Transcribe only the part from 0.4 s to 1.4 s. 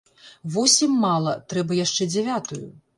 Восем мала,